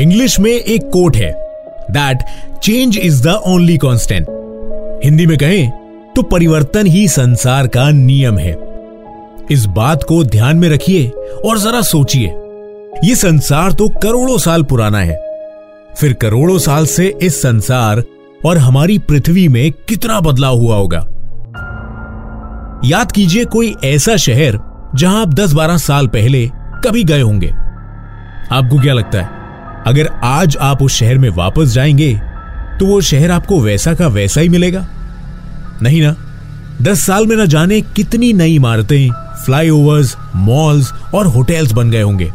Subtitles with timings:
[0.00, 1.30] English में एक quote है
[1.90, 2.18] that
[2.62, 4.26] change is the only constant
[5.04, 5.70] Hindi में कहें
[6.16, 8.56] तो परिवर्तन ही संसार का नियम है.
[9.50, 11.08] इस बात को ध्यान में रखिए
[11.44, 12.28] और जरा सोचिए।
[13.04, 15.18] ये संसार तो करोड़ों साल पुराना है।
[15.96, 18.02] फिर करोड़ों साल से इस संसार
[18.46, 21.04] और हमारी पृथ्वी में कितना बदलाव हुआ होगा।
[22.84, 24.58] याद कीजिए कोई ऐसा शहर
[24.94, 26.46] जहाँ आप 10-12 साल पहले
[26.84, 27.50] कभी गए होंगे।
[28.52, 29.39] आपको क्या लगता है?
[29.86, 32.12] अगर आज आप उस शहर में वापस जाएँगे
[32.80, 34.86] तो वो शहर आपको वैसा का वैसा ही मिलेगा।
[35.82, 36.14] नहीं ना?
[36.82, 39.10] दस साल में ना जाने कितनी नई इमारतें
[39.44, 42.28] फ्लाईओवर्स, मॉल्स और होटल्स बन गए होंगे।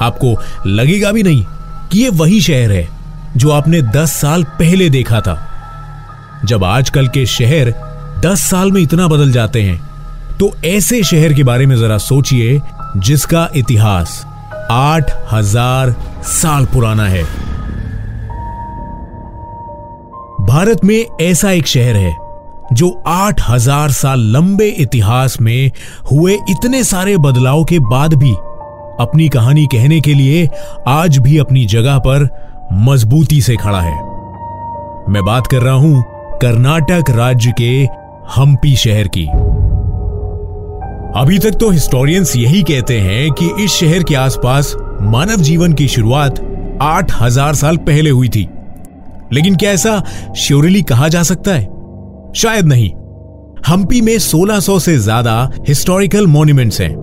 [0.00, 1.44] आपको लगेगा भी नहीं
[1.92, 2.88] कि ये वही शहर है
[3.36, 5.38] जो आपने दस साल पहले देखा था।
[6.44, 7.74] जब आजकल के शहर
[8.24, 9.80] दस साल में इतना बदल जाते हैं
[10.38, 12.60] तो ऐसे शहर के बारे में जरा सोचिए
[12.96, 14.24] जिसका इतिहास
[14.70, 15.90] आठ हज़ार
[16.24, 17.22] साल पुराना है।
[20.46, 22.12] भारत में ऐसा एक शहर है,
[22.72, 25.70] जो आठ हज़ार साल लंबे इतिहास में
[26.12, 28.32] हुए इतने सारे बदलाव के बाद भी
[29.00, 30.48] अपनी कहानी कहने के लिए
[30.88, 32.28] आज भी अपनी जगह पर
[32.82, 33.94] मजबूती से खड़ा है।
[35.08, 36.04] मैं बात कर रहा हूँ
[36.42, 37.72] कर्नाटक राज्य के
[38.36, 39.26] हम्पी शहर की।
[41.16, 45.86] अभी तक तो हिस्टोरियंस यही कहते हैं कि इस शहर के आसपास मानव जीवन की
[45.88, 46.38] शुरुआत
[46.82, 48.46] आठ हज़ार साल पहले हुई थी।
[49.32, 50.02] लेकिन क्या ऐसा
[50.38, 51.64] श्योरली कहा जा सकता है?
[52.36, 52.90] शायद नहीं।
[53.66, 56.94] हम्पी में 1600 से ज़्यादा हिस्टोरिकल मॉन्यूमेंट्स हैं,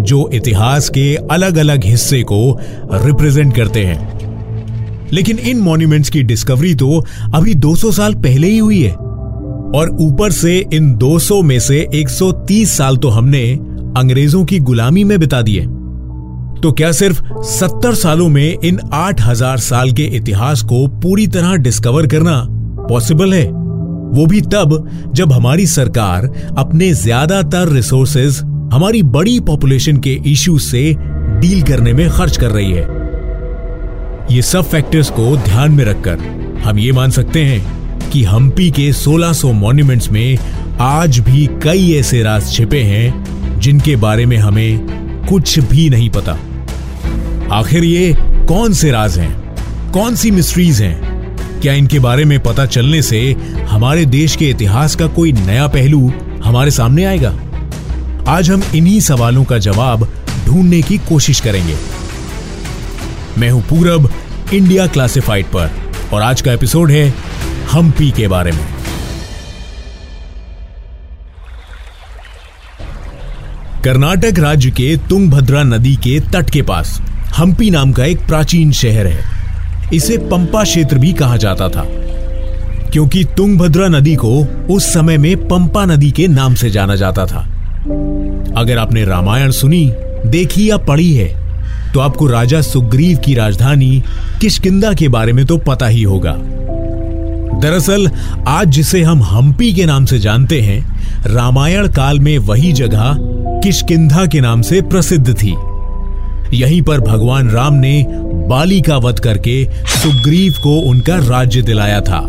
[0.00, 2.58] जो इतिहास के अलग अलग हिस्से को
[2.94, 8.82] रिप्रेजेंट करते हैं। लेकिन इन मॉन्यूमेंट्स की डिस्कवरी तो अभी 200 साल पहले ही हुई
[8.82, 8.94] है।
[9.74, 13.42] और ऊपर से इन 200 में से 130 साल तो हमने
[13.96, 15.60] अंग्रेज़ों की गुलामी में बिता दिए।
[16.62, 22.06] तो क्या सिर्फ़ 70 सालों में इन 8000 साल के इतिहास को पूरी तरह डिस्कवर
[22.06, 22.44] करना
[22.88, 23.46] पॉसिबल है?
[23.46, 26.24] वो भी तब जब हमारी सरकार
[26.58, 28.40] अपने ज़्यादातर रिसोर्सेज
[28.72, 30.94] हमारी बड़ी पॉपुलेशन के इश्यूज़ से
[31.40, 32.88] डील करने में खर्च कर रही है।
[34.34, 36.18] ये सब फैक्टर्स को ध्यान में रखकर
[36.64, 37.79] हम ये मान सकते हैं
[38.12, 40.38] कि हम्पी के 1600 मॉन्यूमेंट्स में
[40.80, 43.24] आज भी कई ऐसे राज छिपे हैं,
[43.60, 44.78] जिनके बारे में हमें
[45.28, 46.38] कुछ भी नहीं पता।
[47.52, 49.56] आखिर ये कौन से राज हैं?
[49.92, 51.10] कौन सी मिस्ट्रीज हैं?
[51.60, 53.36] क्या इनके बारे में पता चलने से
[53.68, 56.12] हमारे देश के इतिहास का कोई नया पहलू
[56.44, 57.34] हमारे सामने आएगा?
[58.28, 60.08] आज हम इन्हीं सवालों का जवाब
[60.46, 61.74] ढूँढने की कोशिश करेंगे।
[63.38, 64.10] मैं हूँ पूरब,
[64.54, 65.70] इंडिया क्लासिफाइड पर,
[66.12, 67.29] और आज का एपिसोड है
[67.70, 68.66] हम्पी के बारे में।
[73.84, 77.00] कर्नाटक राज्य के तुंगभद्रा नदी के तट के पास
[77.36, 79.22] हम्पी नाम का एक प्राचीन शहर है।
[79.94, 81.84] इसे पंपा क्षेत्र भी कहा जाता था,
[82.92, 84.36] क्योंकि तुंगभद्रा नदी को
[84.74, 87.40] उस समय में पंपा नदी के नाम से जाना जाता था।
[88.56, 89.90] अगर आपने रामायण सुनी,
[90.26, 91.28] देखी या पढ़ी है
[91.92, 94.02] तो आपको राजा सुग्रीव की राजधानी
[94.40, 96.32] किशकिंदा के बारे में तो पता ही होगा।
[97.60, 98.10] दरअसल,
[98.48, 103.16] आज जिसे हम हम्पी के नाम से जानते हैं, रामायण काल में वही जगह
[103.62, 105.54] किशकिंधा के नाम से प्रसिद्ध थी।
[106.56, 108.06] यहीं पर भगवान राम ने
[108.48, 112.28] बाली का वध करके सुग्रीव को उनका राज्य दिलाया था।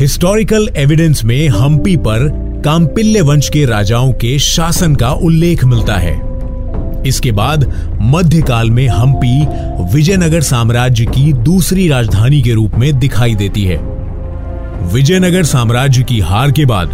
[0.00, 6.20] हिस्टोरिकल एविडेंस में हम्पी पर काम्पिल्य वंश के राजाओं के शासन का उल्लेख मिलता है।
[7.06, 9.46] इसके बाद मध्यकाल में हम्पी
[9.94, 13.93] विजयनगर साम्राज्य की दूसरी राजधानी के रूप में दिखाई देती है।
[14.82, 16.88] विजयनगर साम्राज्य की हार के बाद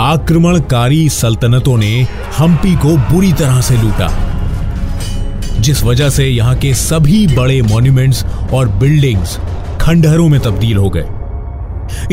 [0.00, 2.06] आक्रमणकारी सल्तनतों ने
[2.38, 4.08] हम्पी को बुरी तरह से लूटा।
[5.60, 9.38] जिस वजह से यहाँ के सभी बड़े मॉन्यूमेंट्स और बिल्डिंग्स
[9.80, 11.06] खंडहरों में तब्दील हो गए।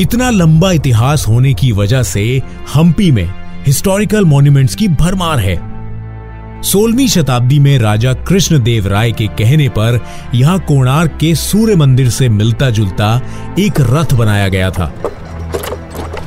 [0.02, 2.42] इतना लंबा इतिहास होने की वजह से
[2.76, 3.34] हम्पी में
[3.68, 5.73] हिस्टोरिकल मॉन्यूमेंट्स की भरमार है।
[6.64, 10.06] सोलहवीं शताब्दी में राजा कृष्णदेव राय के कहने पर
[10.36, 13.22] यहाँ कोणार्क के सूर्य मंदिर से मिलता जुलता
[13.60, 14.86] एक रथ बनाया गया था।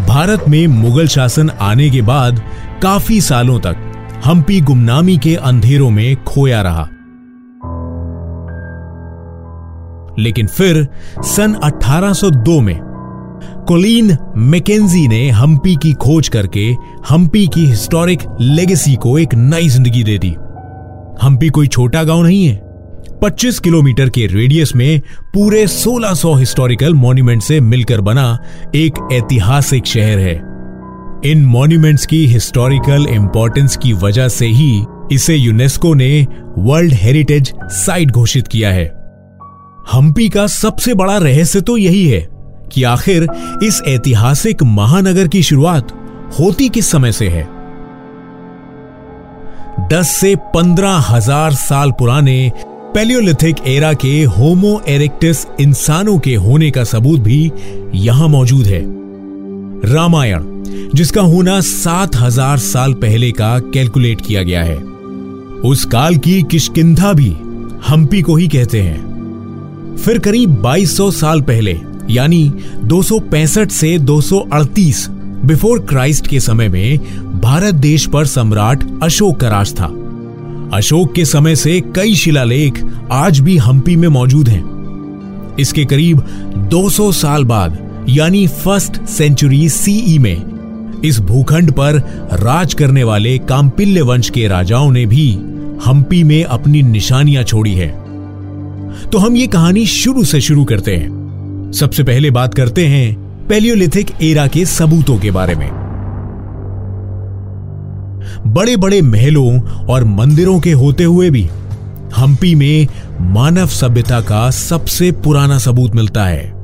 [0.09, 2.43] भारत में मुगल शासन आने के बाद
[2.83, 3.77] काफ़ी सालों तक
[4.25, 6.89] हम्पी गुमनामी के अंधेरों में खोया रहा।
[10.19, 10.89] लेकिन फिर
[11.23, 12.86] सन 1802 में
[13.69, 16.65] कोलिन मैकेजी ने हम्पी की खोज करके
[17.09, 20.35] हम्पी की हिस्टोरिक लेगेसी को एक नई ज़िंदगी दे दी।
[21.23, 22.61] हम्पी कोई छोटा गाँव नहीं है।
[23.23, 25.01] 25 किलोमीटर के रेडियस में
[25.35, 28.39] पूरे 1600 हिस्टोरिकल मॉन्यूमेंट से मिलकर बना
[28.75, 30.35] एक ऐतिहासिक शहर है।
[31.25, 36.27] इन मॉन्यूमेंट्स की हिस्टोरिकल इंपॉर्टेंस की वजह से ही इसे यूनेस्को ने
[36.59, 38.87] वर्ल्ड हेरिटेज साइट घोषित किया है।
[39.93, 42.36] हम्पी का सबसे बड़ा रहस्य तो यही है।
[42.73, 43.27] कि आखिर
[43.63, 45.93] इस ऐतिहासिक महानगर की शुरुआत
[46.39, 47.49] होती किस समय से है?
[49.93, 52.53] दस से पंद्रह हज़ार साल पुराने
[52.95, 57.53] पेलियोलिथिक एरा के होमो एरेक्टिस इंसानों के होने का सबूत भी
[57.95, 58.81] यहाँ मौजूद है।
[59.93, 60.45] रामायण,
[60.95, 64.77] जिसका होना सात हज़ार साल पहले का कैलकुलेट किया गया है।
[65.65, 67.37] उस काल की किशकिंधा भी
[67.89, 71.73] हम्पी को ही कहते हैं। फिर करीब 2200 साल पहले
[72.11, 72.53] यानी
[72.85, 75.09] 265 से 238
[75.45, 76.99] बिफोर क्राइस्ट के समय में
[77.41, 80.03] भारत देश पर सम्राट अशोक का राज था।
[80.73, 84.77] अशोक के समय से कई शिलालेख आज भी हम्पी में मौजूद हैं।
[85.61, 86.19] इसके करीब
[86.71, 90.43] 200 साल बाद, यानी फ़र्स्ट सेंचुरी सीई में,
[91.05, 91.95] इस भूखंड पर
[92.33, 95.39] राज करने वाले काम्पिल्य वंश के राजाओं ने भी
[95.85, 97.89] हम्पी में अपनी निशानियाँ छोड़ी है।
[99.13, 101.26] तो हम ये कहानी शुरू से शुरू करते हैं।
[101.79, 105.71] सबसे पहले बात करते हैं पेलियोलिथिक एरा के सबूतों के बारे में।
[108.47, 111.49] बड़े बड़े महलों और मंदिरों के होते हुए भी
[112.17, 112.87] हम्पी में
[113.21, 116.55] मानव सभ्यता का सबसे पुराना सबूत मिलता है।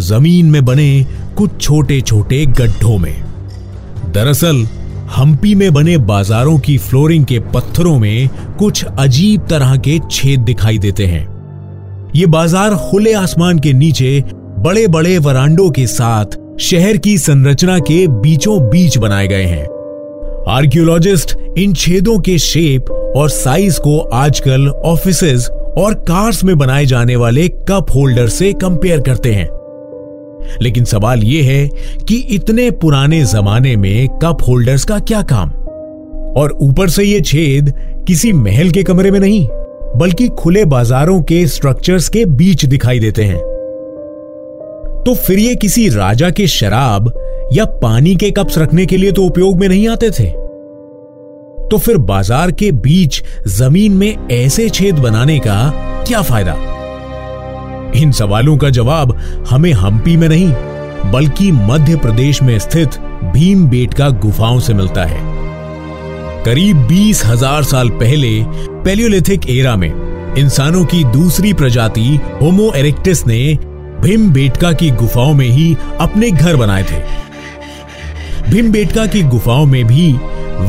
[0.00, 1.06] ज़मीन में बने
[1.36, 3.24] कुछ छोटे छोटे गड्ढों में।
[4.14, 4.66] दरअसल,
[5.16, 10.78] हम्पी में बने बाजारों की फ्लोरिंग के पत्थरों में कुछ अजीब तरह के छेद दिखाई
[10.78, 11.37] देते हैं।
[12.16, 14.24] ये बाज़ार खुले आसमान के नीचे
[14.58, 16.24] बड़े बड़े वरांडों के साथ,
[16.60, 19.66] शहर की संरचना के बीचों बीच बनाए गए हैं।
[20.48, 27.16] आर्कियोलॉजिस्ट इन छेदों के शेप और साइज़ को आजकल ऑफ़िस और कार्स में बनाए जाने
[27.16, 29.48] वाले कप होल्डर से कंपेयर करते हैं।
[30.62, 31.68] लेकिन सवाल यह है
[32.08, 35.50] कि इतने पुराने जमाने में कप होल्डर्स का क्या काम?
[36.36, 37.74] और ऊपर से ये छेद
[38.06, 39.48] किसी महल के कमरे में नहीं।
[39.98, 43.38] बल्कि खुले बाजारों के स्ट्रक्चर्स के बीच दिखाई देते हैं।
[45.06, 47.12] तो फिर ये किसी राजा के शराब
[47.52, 50.26] या पानी के कप्स रखने के लिए तो उपयोग में नहीं आते थे।
[51.68, 55.70] तो फिर बाज़ार के बीच ज़मीन में ऐसे छेद बनाने का
[56.06, 56.52] क्या फ़ायदा?
[57.96, 59.16] इन सवालों का जवाब
[59.50, 60.52] हमें हम्पी में नहीं,
[61.12, 62.98] बल्कि मध्य प्रदेश में स्थित
[63.34, 65.37] भीम बेटका गुफाओं से मिलता है।
[66.48, 68.28] करीब बीस हज़ार साल पहले
[68.84, 72.04] पेलियोलिथिक एरा में इंसानों की दूसरी प्रजाति
[72.40, 73.38] होमो एरेक्टिस ने
[74.02, 77.00] भीम बेटका की गुफाओं में ही अपने घर बनाए थे।
[78.50, 80.10] भीम बेटका की गुफाओं में भी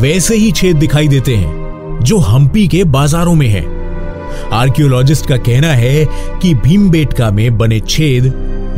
[0.02, 3.66] वैसे ही छेद दिखाई देते हैं, जो हम्पी के बाजारों में है।
[4.54, 6.06] आर्कियोलॉजिस्ट का कहना है
[6.42, 8.32] कि भीम बेटका में बने छेद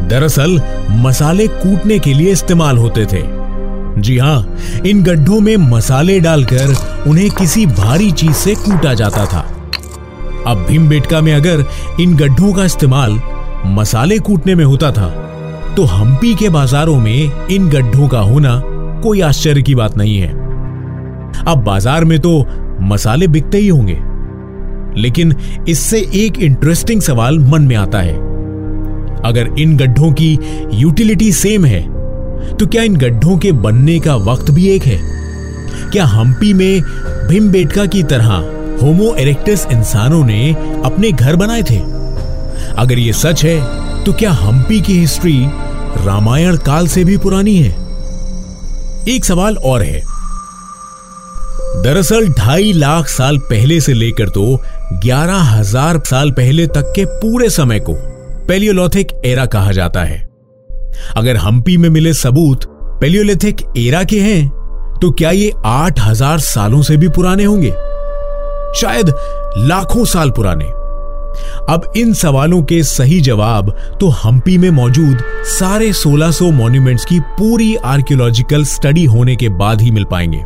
[0.10, 0.62] दरअसल
[1.02, 3.41] मसाले कूटने के लिए इस्तेमाल होते थे।
[4.02, 6.74] जी हाँ, इन गड्ढों में मसाले डालकर
[7.10, 9.42] उन्हें किसी भारी चीज़ से कूटा जाता था।
[10.48, 11.66] अब भीमबेटका में अगर
[12.02, 13.20] इन गड्ढों का इस्तेमाल
[13.68, 15.10] मसाले कूटने में होता था
[15.76, 18.62] तो हम्पी के बाजारों में इन गड्ढों का होना
[19.04, 20.30] कोई आश्चर्य की बात नहीं है।
[21.44, 22.40] अब बाज़ार में तो
[22.84, 23.98] मसाले बिकते ही होंगे,
[25.02, 25.36] लेकिन
[25.70, 28.16] इससे एक इंटरेस्टिंग सवाल मन में आता है।
[29.24, 30.38] अगर इन गड्ढों की
[30.74, 31.82] यूटिलिटी सेम है
[32.60, 35.00] तो क्या इन गड्ढों के बनने का वक्त भी एक है?
[35.92, 36.82] क्या हम्पी में
[37.28, 38.34] भीमबेटका की तरह
[38.82, 40.52] होमो एरेक्टस इंसानों ने
[40.86, 41.80] अपने घर बनाए थे?
[42.78, 45.38] अगर यह सच है तो क्या हम्पी की हिस्ट्री
[46.06, 47.72] रामायण काल से भी पुरानी है?
[49.08, 50.02] एक सवाल और है।
[51.84, 54.62] दरअसल, ढाई लाख साल पहले से लेकर तो
[54.94, 57.94] ग्यारह हज़ार साल पहले तक के पूरे समय को
[58.48, 60.31] पेलियोलॉथिक एरा कहा जाता है।
[61.18, 62.66] अगर हम्पी में मिले सबूत,
[63.02, 64.50] पेलियोलिथिक एरा के हैं
[65.02, 67.72] तो क्या ये आठ हज़ार सालों से भी पुराने होंगे?
[68.72, 69.10] शायद
[69.60, 70.66] लाखों साल पुराने।
[71.70, 73.70] अब इन सवालों के सही जवाब
[74.00, 79.92] तो हम्पी में मौजूद सारे 1600 मॉन्यूमेंट्स की पूरी आर्कियोलॉजिकल स्टडी होने के बाद ही
[79.92, 80.44] मिल पाएँगे।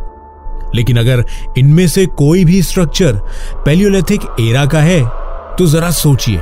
[0.74, 1.24] लेकिन अगर
[1.58, 3.20] इनमें से कोई भी स्ट्रक्चर
[3.64, 5.00] पेलियोलिथिक एरा का है
[5.56, 6.40] तो जरा सोचिए।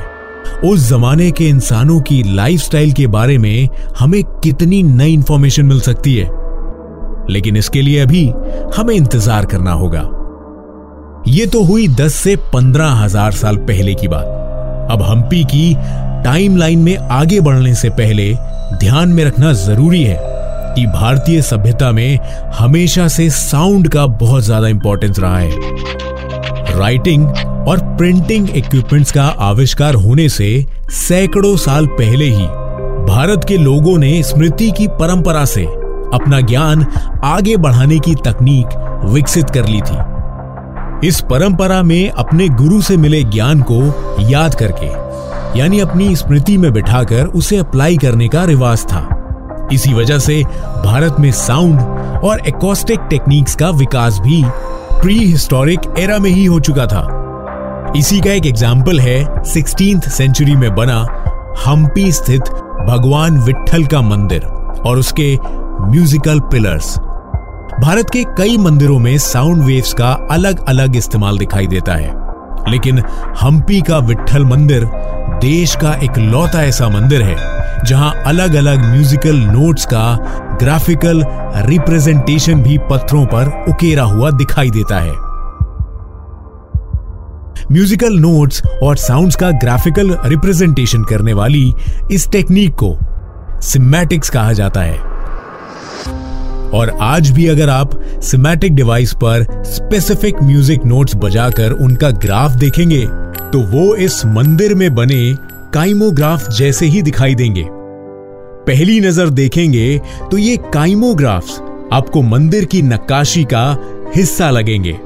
[0.64, 6.14] उस जमाने के इंसानों की लाइफस्टाइल के बारे में हमें कितनी नई इंफॉर्मेशन मिल सकती
[6.16, 6.28] है।
[7.30, 8.26] लेकिन इसके लिए अभी
[8.76, 10.00] हमें इंतज़ार करना होगा।
[11.28, 15.74] यह तो हुई दस से पंद्रह हज़ार साल पहले की बात। अब हम्पी की
[16.24, 18.32] टाइमलाइन में आगे बढ़ने से पहले
[18.80, 20.18] ध्यान में रखना ज़रूरी है
[20.74, 22.18] कि भारतीय सभ्यता में
[22.58, 27.26] हमेशा से साउंड का बहुत ज़्यादा इंपॉर्टेंस रहा है। राइटिंग
[27.68, 32.46] और प्रिंटिंग इक्विपमेंट्स का आविष्कार होने से सैकड़ों साल पहले ही
[33.06, 36.86] भारत के लोगों ने स्मृति की परंपरा से अपना ज्ञान
[37.24, 43.22] आगे बढ़ाने की तकनीक विकसित कर ली थी। इस परंपरा में अपने गुरु से मिले
[43.24, 43.80] ज्ञान को
[44.30, 44.86] याद करके,
[45.58, 49.08] यानी अपनी स्मृति में बिठाकर उसे अप्लाई करने का रिवाज था।
[49.72, 50.42] इसी वजह से
[50.84, 51.80] भारत में साउंड
[52.24, 54.42] और एकॉस्टिक टेक्निक्स का विकास भी
[55.04, 60.54] प्री हिस्टोरिक एरा में ही हो चुका था। इसी का एक एग्ज़ाम्पल है सिक्सटीन सेंचुरी
[60.56, 60.96] में बना
[61.64, 62.48] हम्पी स्थित
[62.88, 64.44] भगवान विठल का मंदिर
[64.80, 65.26] और उसके
[65.90, 66.96] म्यूजिकल पिलर्स
[67.80, 73.02] भारत के कई मंदिरों में साउंड वेव्स का अलग अलग इस्तेमाल दिखाई देता है। लेकिन
[73.40, 74.88] हम्पी का विठल मंदिर
[75.42, 77.36] देश का एक लौता ऐसा मंदिर है,
[77.84, 80.06] जहाँ अलग अलग म्यूजिकल नोट्स का
[80.58, 81.22] ग्राफिकल
[81.66, 85.12] रिप्रेजेंटेशन भी पत्थरों पर उकेरा हुआ दिखाई देता है।
[87.72, 91.72] म्यूजिकल नोट्स और साउंड्स का ग्राफिकल रिप्रेजेंटेशन करने वाली
[92.12, 92.96] इस टेक्निक को
[93.62, 94.98] सिमेटिक्स कहा जाता है।
[96.70, 103.06] और आज भी अगर आप सिमेटिक डिवाइस पर स्पेसिफिक म्यूज़िक नोट्स बजाकर उनका ग्राफ देखेंगे
[103.52, 105.34] तो वो इस मंदिर में बने
[105.74, 107.62] काइमोग्राफ जैसे ही दिखाई देंगे।
[108.66, 109.98] पहली नज़र देखेंगे
[110.30, 111.58] तो ये काइमोग्राफ्स
[111.92, 113.64] आपको मंदिर की नक्काशी का
[114.16, 114.96] हिस्सा लगेंगे।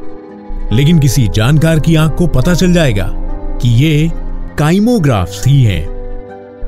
[0.72, 3.08] लेकिन किसी जानकार की आँख को पता चल जाएगा
[3.62, 4.10] कि ये
[4.58, 5.86] काइमोग्राफ्स ही हैं।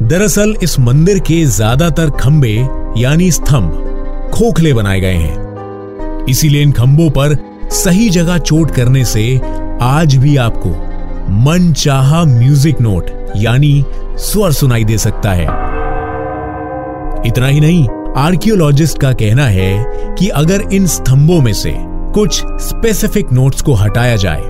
[0.03, 2.55] दरअसल इस मंदिर के ज़्यादातर खंबे
[2.97, 7.37] यानी स्तंभ, खोखले बनाए गए हैं। इसीलिए इन खंभों पर
[7.75, 9.25] सही जगह चोट करने से
[9.83, 10.71] आज भी आपको
[11.45, 13.85] मन चाहा म्यूज़िक नोट, यानी
[14.21, 15.70] स्वर सुनाई दे सकता है।
[17.27, 17.87] इतना ही नहीं,
[18.17, 21.75] आर्कियोलॉजिस्ट का कहना है कि अगर इन स्तंभों में से
[22.15, 24.41] कुछ स्पेसिफिक नोट्स को हटाया जाए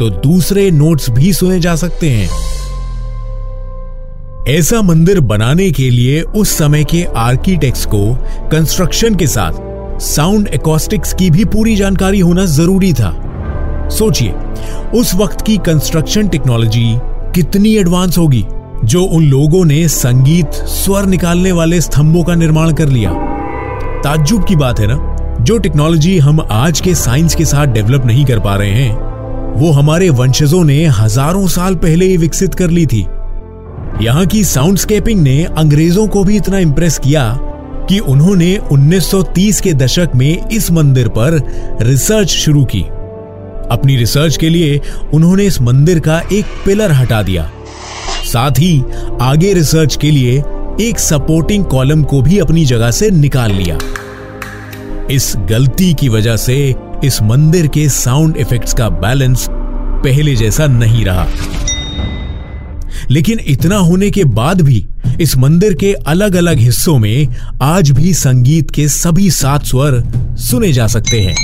[0.00, 2.28] तो दूसरे नोट्स भी सुने जा सकते हैं।
[4.48, 8.14] ऐसा मंदिर बनाने के लिए उस समय के आर्किटेक्ट्स को
[8.52, 13.12] कंस्ट्रक्शन के साथ साउंड एकॉस्टिक्स की भी पूरी जानकारी होना ज़रूरी था।
[13.90, 14.32] सोचिए,
[14.94, 16.94] उस वक्त की कंस्ट्रक्शन टेक्नोलॉजी
[17.34, 18.44] कितनी एडवांस होगी?
[18.84, 23.12] जो उन लोगों ने संगीत स्वर निकालने वाले स्तंभों का निर्माण कर लिया।
[24.04, 25.16] ताज्जुब की बात है ना?
[25.40, 28.94] जो टेक्नोलॉजी हम आज के साइंस के साथ डेवलप नहीं कर पा रहे हैं,
[29.54, 33.06] वो हमारे वंशजों ने हज़ारों साल पहले ही विकसित कर ली थी।
[34.02, 37.38] यहाँ की साउंडस्केपिंग ने अंग्रेज़ों को भी इतना इम्प्रेस किया
[37.88, 41.40] कि उन्होंने 1930 के दशक में इस मंदिर पर
[41.82, 42.80] रिसर्च शुरू की।
[43.70, 44.80] अपनी रिसर्च के लिए
[45.14, 47.50] उन्होंने इस मंदिर का एक पिलर हटा दिया।
[48.32, 48.82] साथ ही
[49.20, 50.42] आगे रिसर्च के लिए
[50.80, 53.78] एक सपोर्टिंग कॉलम को भी अपनी जगह से निकाल लिया।
[55.10, 59.46] इस गलती की वजह से इस मंदिर के साउंड इफेक्ट्स का बैलेंस
[60.04, 61.26] पहले जैसा नहीं रहा।
[63.10, 64.86] लेकिन इतना होने के बाद भी
[65.20, 67.28] इस मंदिर के अलग अलग हिस्सों में
[67.62, 70.02] आज भी संगीत के सभी सात स्वर
[70.36, 71.34] सुने जा सकते हैं।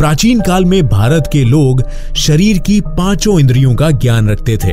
[0.00, 1.82] प्राचीन काल में भारत के लोग
[2.16, 4.72] शरीर की पाँचों इंद्रियों का ज्ञान रखते थे।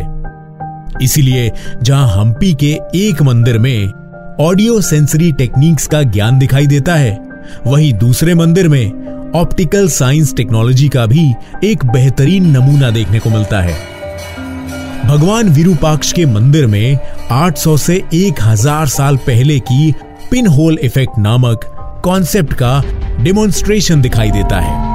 [1.03, 1.51] इसीलिए
[1.83, 3.87] जहाँ हम्पी के एक मंदिर में
[4.39, 7.11] ऑडियो सेंसरी टेक्निक्स का ज्ञान दिखाई देता है,
[7.67, 13.61] वहीं दूसरे मंदिर में ऑप्टिकल साइंस टेक्नोलॉजी का भी एक बेहतरीन नमूना देखने को मिलता
[13.61, 13.77] है।
[15.05, 16.97] भगवान विरूपाक्ष के मंदिर में
[17.31, 19.93] 800 से 1000 साल पहले की
[20.31, 21.71] पिन होल इफ़ेक्ट नामक
[22.03, 22.83] कॉन्सेप्ट का
[23.23, 24.86] डेमोन्स्ट्रेशन दिखाई देता है।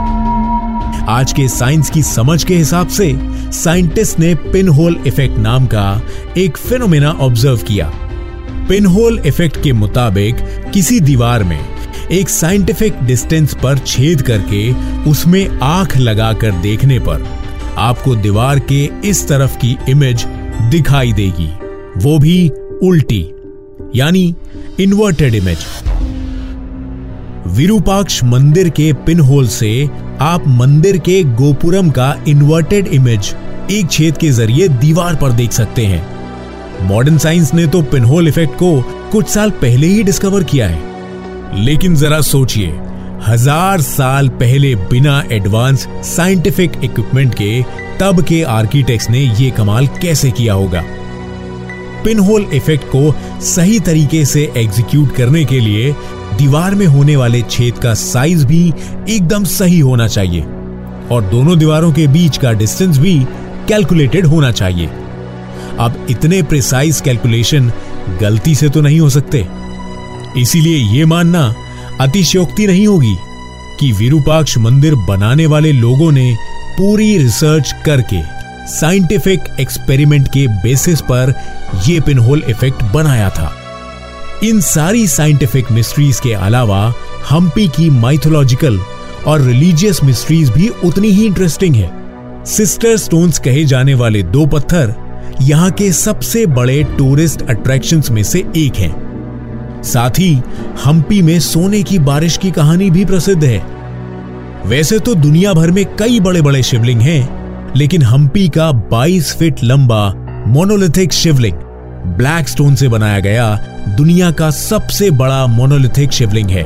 [1.08, 3.14] आज के साइंस की समझ के हिसाब से
[3.52, 6.02] साइंटिस्ट ने पिन होल इफ़ेक्ट नाम का
[6.38, 7.90] एक फिनोमेना ऑब्ज़र्व किया।
[8.68, 10.36] पिन होल इफ़ेक्ट के मुताबिक
[10.74, 11.58] किसी दीवार में
[12.12, 14.70] एक साइंटिफिक डिस्टेंस पर छेद करके
[15.10, 17.26] उसमें आँख लगाकर देखने पर
[17.78, 20.24] आपको दीवार के इस तरफ़ की इमेज
[20.70, 21.50] दिखाई देगी।
[21.96, 22.48] वो भी
[22.82, 23.26] उल्टी,
[23.94, 24.34] यानी
[24.80, 25.66] इन्वर्टेड इमेज
[27.46, 29.88] विरूपाक्ष मंदिर के पिनहोल से
[30.20, 33.34] आप मंदिर के गोपुरम का इन्वर्टेड इमेज
[33.70, 38.54] एक छेद के ज़रिए दीवार पर देख सकते हैं। मॉडर्न साइंस ने तो पिनहोल इफ़ेक्ट
[38.54, 38.70] को
[39.12, 42.72] कुछ साल पहले ही डिस्कवर किया है। लेकिन जरा सोचिए,
[43.26, 47.62] हज़ार साल पहले बिना एडवांस साइंटिफिक इक्विपमेंट के
[48.00, 50.82] तब के आर्किटेक्ट्स ने यह कमाल कैसे किया होगा?
[52.04, 53.14] पिनहोल इफ़ेक्ट को
[53.44, 55.92] सही तरीके से एग्जीक्यूट करने के लिए
[56.38, 58.72] दीवार में होने वाले छेद का साइज़ भी
[59.08, 60.40] एकदम सही होना चाहिए।
[61.10, 63.18] और दोनों दीवारों के बीच का डिस्टेंस भी
[63.68, 64.86] कैलकुलेटेड होना चाहिए।
[65.78, 67.72] अब इतने प्रिसाइज कैलकुलेशन
[68.20, 69.46] गलती से तो नहीं हो सकते।
[70.36, 71.54] इसीलिए यह मानना
[72.00, 73.16] अतिशयोक्ति नहीं होगी
[73.80, 76.34] कि विरूपाक्ष मंदिर बनाने वाले लोगों ने
[76.78, 78.20] पूरी रिसर्च करके
[78.72, 81.34] साइंटिफिक एक्सपेरिमेंट के बेसिस पर
[81.88, 83.52] यह पिनहोल इफ़ेक्ट बनाया था।
[84.44, 86.78] इन सारी साइंटिफिक मिस्ट्रीज के अलावा
[87.30, 88.78] हम्पी की माइथोलॉजिकल
[89.26, 94.94] और रिलीजियस मिस्ट्रीज भी उतनी ही इंटरेस्टिंग है सिस्टर स्टोन्स कहे जाने वाले दो पत्थर
[95.42, 100.32] यहाँ के सबसे बड़े टूरिस्ट अट्रैक्शंस में से एक हैं। साथ ही
[100.84, 103.58] हम्पी में सोने की बारिश की कहानी भी प्रसिद्ध है
[104.66, 109.64] वैसे तो दुनिया भर में कई बड़े बड़े शिवलिंग हैं, लेकिन हम्पी का 22 फीट
[109.64, 110.12] लंबा
[110.48, 111.56] मोनोलिथिक शिवलिंग
[112.06, 113.54] ब्लैक स्टोन से बनाया गया
[113.96, 116.64] दुनिया का सबसे बड़ा मोनोलिथिक शिवलिंग है।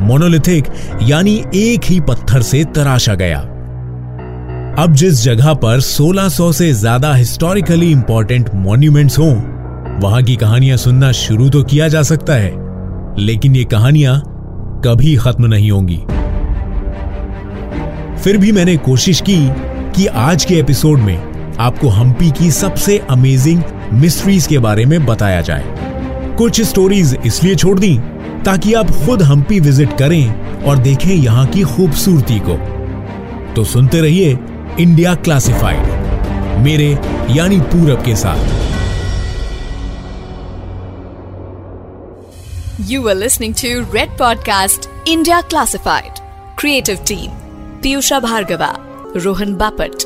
[0.00, 0.64] मोनोलिथिक
[1.02, 3.38] यानी एक ही पत्थर से तराशा गया।
[4.78, 9.34] अब जिस जगह पर 1600 से ज़्यादा हिस्टोरिकली इंपॉर्टेंट मॉन्यूमेंट्स हों,
[10.00, 12.52] वहाँ की कहानियाँ सुनना शुरू तो किया जा सकता है,
[13.18, 14.20] लेकिन ये कहानियाँ
[14.86, 16.00] कभी खत्म नहीं होंगी।
[18.22, 19.38] फिर भी मैंने कोशिश की
[19.96, 23.62] कि आज के एपिसोड में आपको हम्पी की सबसे अमेजिंग
[23.94, 27.96] मिस्ट्रीज के बारे में बताया जाए। कुछ स्टोरीज इसलिए छोड़ दी
[28.44, 32.56] ताकि आप खुद हम्पी विज़िट करें और देखें यहाँ की खूबसूरती को।
[33.54, 34.38] तो सुनते रहिए
[34.80, 36.90] इंडिया क्लासिफाइड मेरे
[37.30, 38.52] यानी पूरब के साथ।
[42.90, 46.20] You are listening to red podcast India classified
[46.58, 47.30] creative team
[47.82, 48.74] Piyusha Bhargava
[49.16, 50.02] Rohan Bapat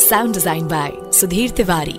[0.00, 1.98] sound design by Sudhir Tiwari